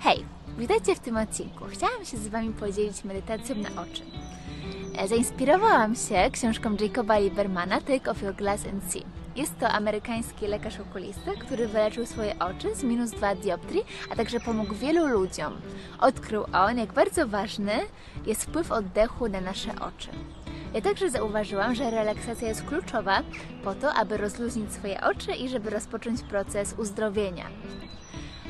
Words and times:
Hej, 0.00 0.24
witajcie 0.58 0.94
w 0.94 0.98
tym 0.98 1.16
odcinku. 1.16 1.64
Chciałam 1.68 2.04
się 2.04 2.16
z 2.16 2.28
Wami 2.28 2.52
podzielić 2.52 3.04
medytacją 3.04 3.56
na 3.56 3.82
oczy. 3.82 4.02
E, 4.98 5.08
Zainspirowałam 5.08 5.94
się 5.94 6.30
książką 6.32 6.76
Jacoba 6.80 7.18
Liebermana 7.18 7.80
Take 7.80 8.10
Off 8.10 8.22
Your 8.22 8.34
Glass 8.34 8.66
and 8.66 8.92
See. 8.92 9.04
Jest 9.36 9.58
to 9.58 9.68
amerykański 9.68 10.46
lekarz 10.46 10.80
okulista, 10.80 11.30
który 11.40 11.68
wyleczył 11.68 12.06
swoje 12.06 12.38
oczy 12.38 12.74
z 12.74 12.84
minus 12.84 13.10
2 13.10 13.34
dioptrii, 13.34 13.84
a 14.10 14.16
także 14.16 14.40
pomógł 14.40 14.74
wielu 14.74 15.06
ludziom. 15.06 15.52
Odkrył 16.00 16.44
on, 16.52 16.78
jak 16.78 16.92
bardzo 16.92 17.28
ważny 17.28 17.72
jest 18.26 18.44
wpływ 18.44 18.72
oddechu 18.72 19.28
na 19.28 19.40
nasze 19.40 19.70
oczy. 19.80 20.08
Ja 20.74 20.80
także 20.80 21.10
zauważyłam, 21.10 21.74
że 21.74 21.90
relaksacja 21.90 22.48
jest 22.48 22.64
kluczowa 22.64 23.22
po 23.64 23.74
to, 23.74 23.94
aby 23.94 24.16
rozluźnić 24.16 24.72
swoje 24.72 25.00
oczy 25.00 25.32
i 25.32 25.48
żeby 25.48 25.70
rozpocząć 25.70 26.22
proces 26.22 26.74
uzdrowienia. 26.78 27.44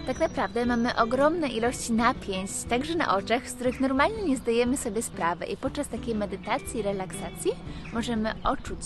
Tak 0.08 0.20
naprawdę 0.20 0.66
mamy 0.66 0.96
ogromne 0.96 1.48
ilości 1.48 1.92
napięć, 1.92 2.50
także 2.68 2.94
na 2.94 3.16
oczach, 3.16 3.48
z 3.48 3.52
których 3.52 3.80
normalnie 3.80 4.22
nie 4.22 4.36
zdajemy 4.36 4.76
sobie 4.76 5.02
sprawy 5.02 5.44
i 5.44 5.56
podczas 5.56 5.88
takiej 5.88 6.14
medytacji, 6.14 6.82
relaksacji 6.82 7.52
możemy 7.92 8.34
odczuć, 8.44 8.78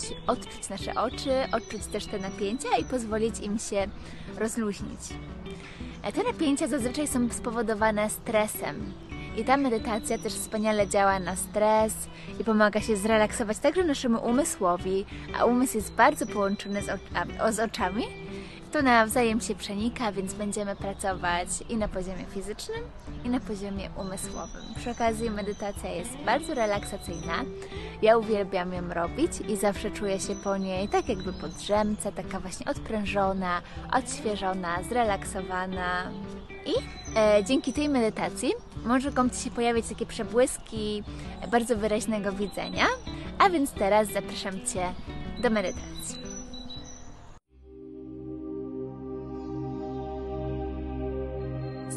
nasze 0.70 0.94
oczy, 0.94 1.30
odczuć 1.52 1.86
też 1.86 2.06
te 2.06 2.18
napięcia 2.18 2.68
i 2.80 2.84
pozwolić 2.84 3.40
im 3.40 3.58
się 3.58 3.86
rozluźnić. 4.38 5.00
E, 6.02 6.12
Te 6.12 6.22
napięcia 6.22 6.66
zazwyczaj 6.66 7.08
są 7.08 7.28
spowodowane 7.30 8.10
stresem. 8.10 8.92
I 9.36 9.44
ta 9.44 9.56
medytacja 9.56 10.18
też 10.18 10.32
wspaniale 10.32 10.88
działa 10.88 11.18
na 11.18 11.36
stres 11.36 11.94
i 12.40 12.44
pomaga 12.44 12.80
się 12.80 12.96
zrelaksować 12.96 13.58
także 13.58 13.84
naszemu 13.84 14.26
umysłowi, 14.26 15.04
a 15.38 15.44
umysł 15.44 15.76
jest 15.76 15.92
bardzo 15.92 16.26
połączony 16.26 16.82
z, 16.82 17.00
z 17.56 17.60
oczami, 17.60 18.04
to 18.72 18.82
nawzajem 18.82 19.40
się 19.40 19.54
przenika, 19.54 20.12
więc 20.12 20.34
będziemy 20.34 20.76
pracować 20.76 21.48
i 21.68 21.76
na 21.76 21.88
poziomie 21.88 22.24
fizycznym, 22.24 22.80
i 23.24 23.28
na 23.28 23.40
poziomie 23.40 23.90
umysłowym. 23.96 24.62
Przy 24.76 24.90
okazji 24.90 25.30
medytacja 25.30 25.90
jest 25.90 26.16
bardzo 26.16 26.54
relaksacyjna. 26.54 27.44
Ja 28.02 28.18
uwielbiam 28.18 28.72
ją 28.72 28.94
robić 28.94 29.32
i 29.48 29.56
zawsze 29.56 29.90
czuję 29.90 30.20
się 30.20 30.34
po 30.34 30.56
niej 30.56 30.88
tak 30.88 31.08
jakby 31.08 31.32
po 31.32 31.48
drzemce, 31.48 32.12
taka 32.12 32.40
właśnie 32.40 32.66
odprężona, 32.66 33.62
odświeżona, 33.92 34.82
zrelaksowana. 34.88 36.10
I 36.66 36.72
e, 37.18 37.44
dzięki 37.44 37.72
tej 37.72 37.88
medytacji 37.88 38.52
mogą 38.84 39.30
Ci 39.30 39.36
się 39.36 39.50
pojawić 39.50 39.88
takie 39.88 40.06
przebłyski 40.06 41.02
bardzo 41.50 41.76
wyraźnego 41.76 42.32
widzenia. 42.32 42.86
A 43.38 43.50
więc 43.50 43.70
teraz 43.70 44.08
zapraszam 44.08 44.66
Cię 44.66 44.92
do 45.42 45.50
medytacji. 45.50 46.21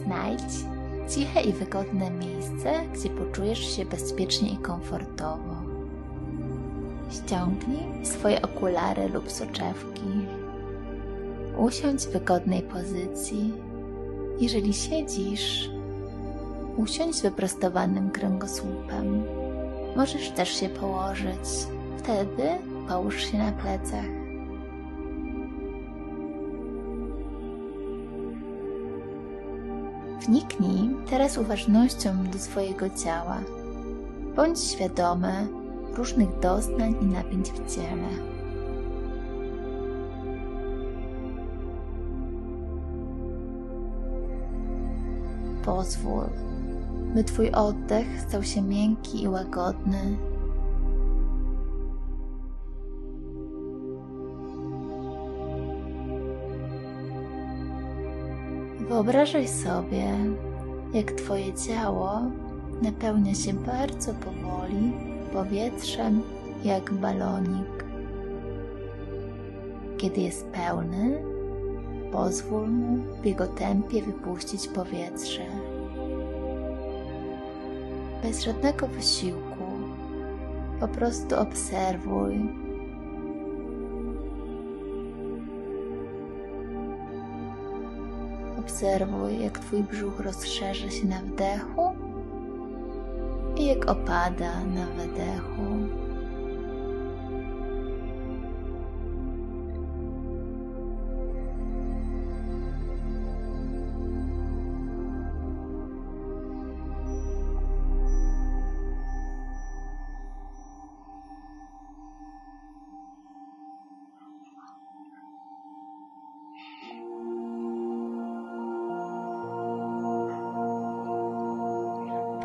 Znajdź 0.05 0.65
ciche 1.09 1.41
i 1.41 1.53
wygodne 1.53 2.11
miejsce, 2.11 2.71
gdzie 2.93 3.09
poczujesz 3.09 3.75
się 3.75 3.85
bezpiecznie 3.85 4.49
i 4.49 4.57
komfortowo. 4.57 5.55
Ściągnij 7.11 8.05
swoje 8.05 8.41
okulary 8.41 9.09
lub 9.09 9.31
soczewki. 9.31 10.27
Usiądź 11.57 12.01
w 12.01 12.11
wygodnej 12.11 12.61
pozycji. 12.61 13.53
Jeżeli 14.39 14.73
siedzisz, 14.73 15.69
usiądź 16.77 17.21
wyprostowanym 17.21 18.11
kręgosłupem. 18.11 19.23
Możesz 19.95 20.29
też 20.29 20.59
się 20.59 20.69
położyć. 20.69 21.67
Wtedy 21.97 22.49
połóż 22.87 23.23
się 23.23 23.37
na 23.37 23.51
plecach. 23.51 24.24
Wniknij 30.27 30.89
teraz 31.09 31.37
uważnością 31.37 32.23
do 32.23 32.39
swojego 32.39 32.89
ciała. 32.89 33.37
Bądź 34.35 34.59
świadomy 34.59 35.47
różnych 35.93 36.39
doznań 36.39 36.95
i 37.01 37.05
napięć 37.05 37.51
w 37.51 37.75
ciele. 37.75 38.09
Pozwól, 45.65 46.29
by 47.15 47.23
Twój 47.23 47.51
oddech 47.51 48.21
stał 48.27 48.43
się 48.43 48.61
miękki 48.61 49.23
i 49.23 49.27
łagodny. 49.27 50.17
Wyobrażaj 58.95 59.47
sobie, 59.47 60.05
jak 60.93 61.11
Twoje 61.11 61.53
ciało 61.53 62.21
napełnia 62.81 63.33
się 63.33 63.53
bardzo 63.53 64.13
powoli 64.13 64.93
powietrzem 65.33 66.21
jak 66.63 66.93
balonik. 66.93 67.85
Kiedy 69.97 70.21
jest 70.21 70.45
pełny, 70.45 71.23
pozwól 72.11 72.67
mu 72.69 72.97
w 73.21 73.25
jego 73.25 73.47
tempie 73.47 74.01
wypuścić 74.01 74.67
powietrze. 74.67 75.45
Bez 78.23 78.43
żadnego 78.43 78.87
wysiłku, 78.87 79.65
po 80.79 80.87
prostu 80.87 81.39
obserwuj 81.39 82.64
Obserwuj, 88.75 89.39
jak 89.39 89.59
Twój 89.59 89.83
brzuch 89.83 90.19
rozszerza 90.19 90.89
się 90.89 91.05
na 91.07 91.19
wdechu 91.19 91.95
i 93.57 93.65
jak 93.65 93.89
opada 93.89 94.63
na 94.63 94.85
wydechu. 94.85 96.04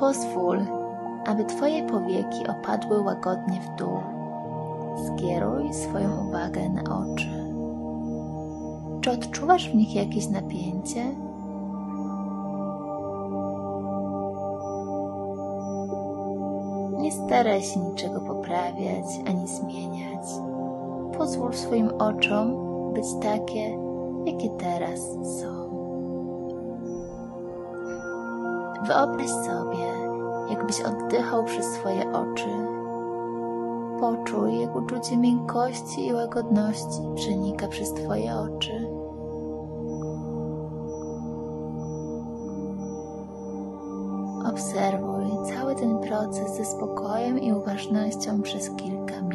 Pozwól, 0.01 0.59
aby 1.27 1.45
Twoje 1.45 1.83
powieki 1.87 2.49
opadły 2.49 3.03
łagodnie 3.03 3.61
w 3.61 3.79
dół. 3.79 3.99
Skieruj 5.07 5.75
swoją 5.75 6.29
uwagę 6.29 6.69
na 6.69 6.83
oczy. 6.83 7.55
Czy 9.01 9.11
odczuwasz 9.11 9.71
w 9.71 9.75
nich 9.75 9.95
jakieś 9.95 10.29
napięcie? 10.29 11.05
Nie 16.99 17.13
staraj 17.13 17.63
się 17.63 17.81
niczego 17.81 18.21
poprawiać 18.21 19.07
ani 19.29 19.49
zmieniać. 19.49 20.27
Pozwól 21.19 21.53
swoim 21.55 21.89
oczom 21.99 22.55
być 22.93 23.07
takie, 23.23 23.79
jakie 24.25 24.51
teraz 24.51 25.01
są. 25.41 25.70
Wyobraź 28.87 29.31
sobie, 29.31 29.87
jakbyś 30.51 30.81
oddychał 30.81 31.45
przez 31.45 31.67
swoje 31.67 32.13
oczy. 32.13 32.49
Poczuj, 34.01 34.61
jak 34.61 34.77
uczucie 34.77 35.17
miękkości 35.17 36.07
i 36.07 36.13
łagodności 36.13 37.01
przenika 37.15 37.69
przez 37.69 37.93
Twoje 37.93 38.35
oczy. 38.35 38.87
Obserwuj 44.49 45.55
cały 45.55 45.75
ten 45.75 45.99
proces 45.99 46.57
ze 46.57 46.65
spokojem 46.65 47.39
i 47.39 47.53
uważnością 47.53 48.43
przez 48.43 48.71
kilka 48.71 49.23
minut. 49.23 49.30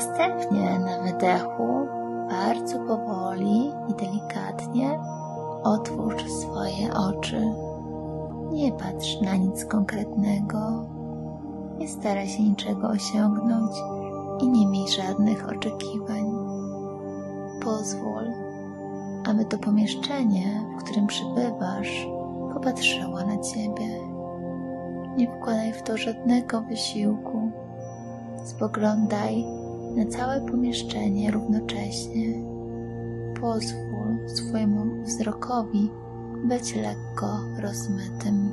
Następnie 0.00 0.78
na 0.78 1.02
wydechu 1.02 1.86
bardzo 2.30 2.78
powoli 2.78 3.72
i 3.88 3.94
delikatnie 3.94 4.98
otwórz 5.62 6.24
swoje 6.32 6.94
oczy. 6.94 7.54
Nie 8.52 8.72
patrz 8.72 9.20
na 9.20 9.36
nic 9.36 9.64
konkretnego. 9.64 10.86
Nie 11.78 11.88
staraj 11.88 12.28
się 12.28 12.42
niczego 12.42 12.88
osiągnąć 12.88 13.72
i 14.42 14.48
nie 14.48 14.66
miej 14.66 14.88
żadnych 14.88 15.48
oczekiwań. 15.48 16.24
Pozwól, 17.64 18.32
aby 19.30 19.44
to 19.44 19.58
pomieszczenie, 19.58 20.64
w 20.78 20.84
którym 20.84 21.06
przebywasz, 21.06 22.06
popatrzyło 22.52 23.16
na 23.16 23.38
ciebie. 23.38 23.88
Nie 25.16 25.28
wkładaj 25.28 25.72
w 25.72 25.82
to 25.82 25.96
żadnego 25.96 26.60
wysiłku. 26.60 27.50
Spoglądaj 28.44 29.59
na 29.96 30.06
całe 30.06 30.40
pomieszczenie 30.40 31.30
równocześnie. 31.30 32.34
Pozwól 33.40 34.28
swojemu 34.28 35.04
wzrokowi 35.04 35.90
być 36.44 36.74
lekko 36.74 37.40
rozmytym. 37.58 38.50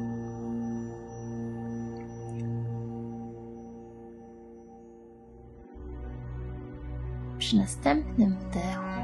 Przy 7.37 7.57
następnym 7.57 8.35
wdechu 8.35 8.97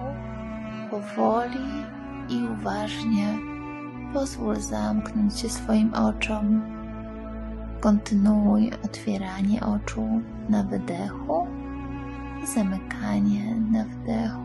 powoli 0.91 1.69
i 2.29 2.43
uważnie 2.59 3.27
pozwól 4.13 4.55
zamknąć 4.55 5.39
się 5.39 5.49
swoim 5.49 5.93
oczom. 5.93 6.61
Kontynuuj 7.81 8.71
otwieranie 8.85 9.61
oczu 9.61 10.21
na 10.49 10.63
wydechu 10.63 11.47
zamykanie 12.45 13.55
na 13.71 13.83
wdechu. 13.83 14.43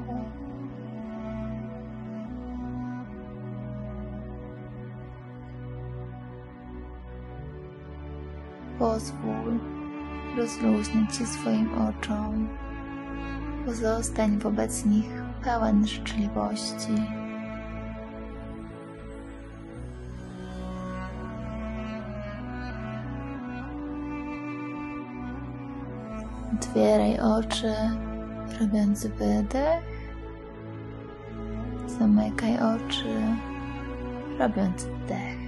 Pozwól 8.78 9.58
rozluźnić 10.36 11.16
się 11.16 11.26
swoim 11.26 11.68
oczom. 11.74 12.48
Pozostań 13.66 14.38
wobec 14.38 14.84
nich 14.84 15.22
pełen 15.44 15.86
życzliwości. 15.86 17.17
Otwieraj 26.58 27.20
oczy, 27.20 27.74
robiąc 28.60 29.06
wydech. 29.06 29.82
Zamykaj 31.86 32.56
oczy, 32.56 33.14
robiąc 34.38 34.84
wdech. 34.84 35.38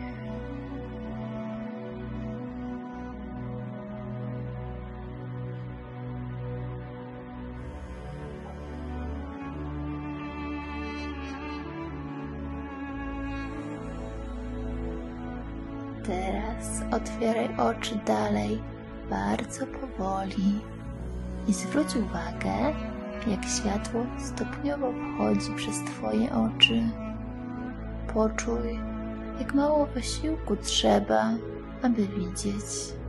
Teraz 16.06 16.82
otwieraj 16.92 17.48
oczy 17.56 18.00
dalej, 18.06 18.62
bardzo 19.10 19.66
powoli 19.66 20.60
i 21.50 21.54
zwróć 21.54 21.96
uwagę, 21.96 22.74
jak 23.26 23.44
światło 23.44 24.06
stopniowo 24.18 24.92
wchodzi 24.92 25.54
przez 25.56 25.78
Twoje 25.78 26.32
oczy. 26.32 26.82
Poczuj, 28.14 28.78
jak 29.40 29.54
mało 29.54 29.86
wysiłku 29.86 30.56
trzeba, 30.56 31.30
aby 31.82 32.06
widzieć. 32.06 32.99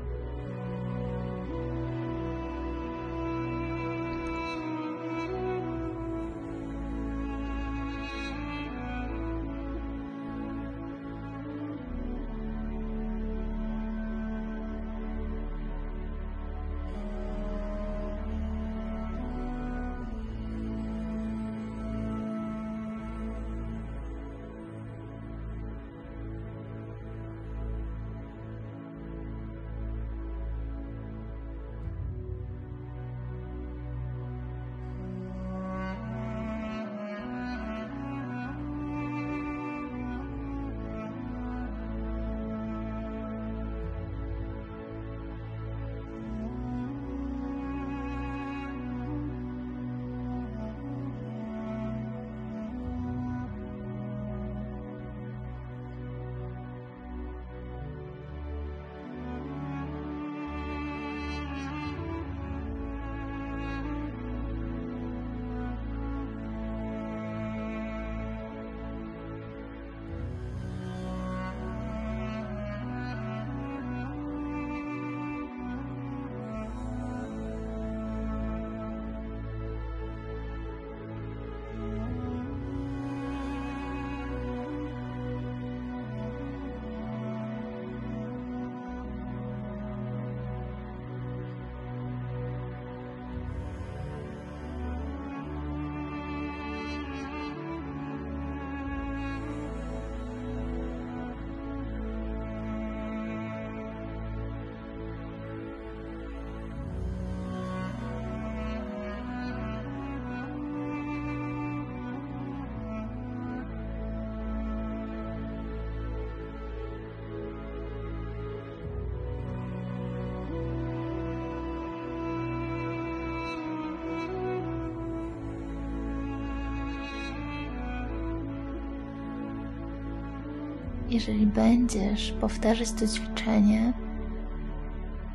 Jeżeli 131.11 131.47
będziesz 131.47 132.31
powtarzać 132.31 132.91
to 132.91 133.07
ćwiczenie, 133.07 133.93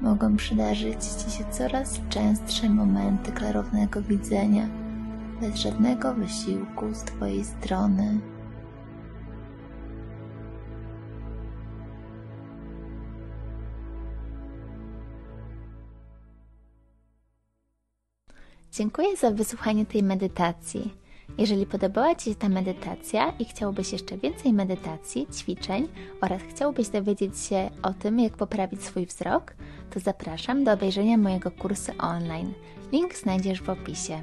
mogą 0.01 0.37
przydarzyć 0.37 1.05
Ci 1.05 1.31
się 1.31 1.45
coraz 1.51 2.01
częstsze 2.09 2.69
momenty 2.69 3.33
klarownego 3.33 4.03
widzenia, 4.03 4.69
bez 5.41 5.55
żadnego 5.57 6.15
wysiłku 6.15 6.95
z 6.95 6.99
Twojej 6.99 7.45
strony. 7.45 8.21
Dziękuję 18.73 19.17
za 19.17 19.31
wysłuchanie 19.31 19.87
tej 19.87 20.03
medytacji. 20.03 21.06
Jeżeli 21.39 21.67
podobała 21.67 22.15
Ci 22.15 22.31
się 22.31 22.37
ta 22.37 22.49
medytacja 22.49 23.33
i 23.39 23.45
chciałbyś 23.45 23.93
jeszcze 23.93 24.19
więcej 24.19 24.53
medytacji, 24.53 25.27
ćwiczeń 25.35 25.89
oraz 26.21 26.43
chciałbyś 26.43 26.89
dowiedzieć 26.89 27.39
się 27.39 27.71
o 27.83 27.95
tym, 27.95 28.21
jak 28.21 28.37
poprawić 28.37 28.85
swój 28.85 29.07
wzrok, 29.07 29.55
to 29.91 30.01
zapraszam 30.01 30.65
do 30.65 30.73
obejrzenia 30.73 31.17
mojego 31.17 31.51
kursu 31.51 31.93
online. 31.99 32.53
Link 32.93 33.15
znajdziesz 33.15 33.63
w 33.63 33.71
opisie. 33.71 34.23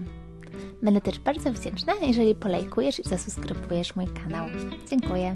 Będę 0.83 1.01
też 1.01 1.19
bardzo 1.19 1.53
wdzięczna, 1.53 1.93
jeżeli 2.01 2.35
polajkujesz 2.35 2.99
i 2.99 3.09
zasubskrybujesz 3.09 3.95
mój 3.95 4.07
kanał. 4.07 4.47
Dziękuję. 4.89 5.35